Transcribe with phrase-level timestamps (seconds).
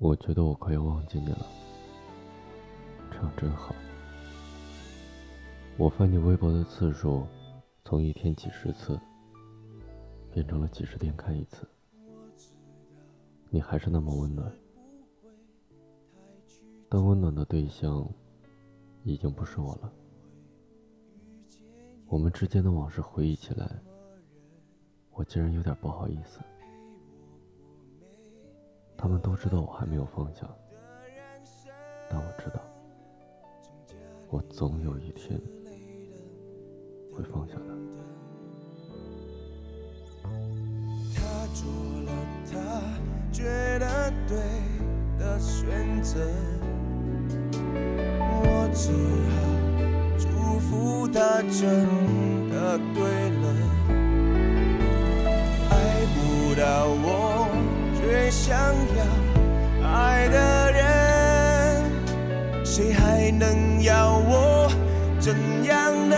[0.00, 1.44] 我觉得我快要忘记你了，
[3.10, 3.74] 这样真好。
[5.76, 7.26] 我翻你微博的次数，
[7.84, 8.98] 从一天几十次，
[10.32, 11.68] 变成了几十天看一次。
[13.50, 14.52] 你还是那么温暖，
[16.88, 18.08] 但温暖的对象
[19.02, 19.92] 已经不是我了。
[22.08, 23.70] 我们之间的往事回忆起来，
[25.12, 26.40] 我竟然有点不好意思。
[28.96, 30.48] 他们都知道我还没有放下，
[32.10, 32.62] 但我知道，
[34.30, 35.38] 我总有一天
[37.14, 37.76] 会放下的。
[41.14, 41.70] 他做
[42.04, 42.10] 了
[42.50, 42.56] 他
[43.30, 43.44] 觉
[43.78, 44.36] 得对
[45.18, 46.18] 的选择，
[48.30, 48.90] 我只
[49.36, 49.37] 好
[51.12, 51.86] 他真
[52.50, 53.02] 的对
[53.40, 53.44] 了，
[55.70, 55.72] 爱
[56.14, 57.04] 不到我。
[58.00, 58.56] 最想
[58.96, 59.00] 要
[59.88, 60.36] 爱的
[60.72, 64.70] 人，谁还能要我
[65.18, 65.34] 怎
[65.64, 66.16] 样呢？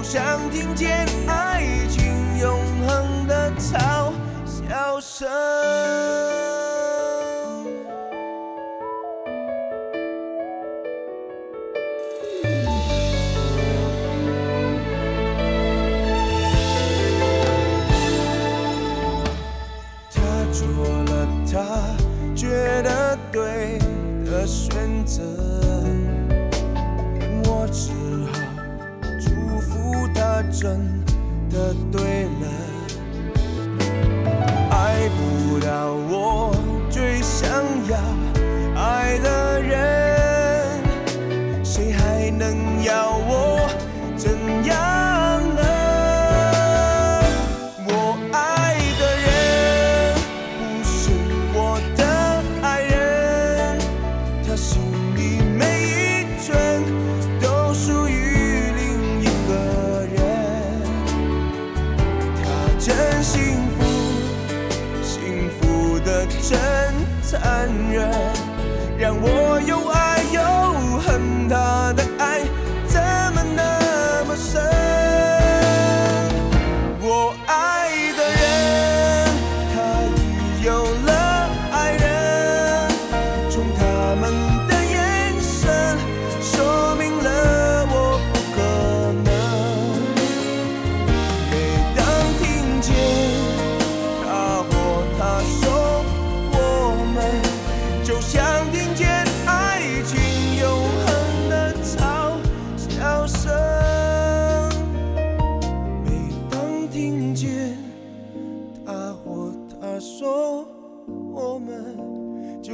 [0.00, 2.02] 就像听见爱情
[2.38, 4.10] 永恒的嘲
[4.46, 5.28] 笑声。
[20.10, 20.20] 他
[20.50, 20.66] 做
[21.10, 21.94] 了他
[22.34, 22.48] 觉
[22.80, 23.78] 得对
[24.24, 25.20] 的选择，
[30.60, 30.78] 真
[31.48, 32.46] 的对了，
[34.70, 36.54] 爱不到我
[36.90, 37.48] 最想
[37.88, 37.96] 要
[38.78, 40.84] 爱的人，
[41.64, 43.49] 谁还能要我？
[66.40, 66.58] 真
[67.22, 68.08] 残忍，
[68.98, 70.40] 让我又爱又
[71.00, 71.48] 恨。
[71.48, 72.40] 他的爱
[72.86, 73.00] 怎
[73.34, 74.62] 么那么深？
[77.00, 78.44] 我爱的人，
[79.74, 79.76] 他
[80.14, 80.18] 已
[80.64, 80.68] 有
[81.04, 81.10] 了
[81.72, 82.02] 爱人，
[83.50, 83.80] 从他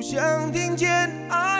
[0.00, 0.88] 不想听见
[1.28, 1.59] 爱。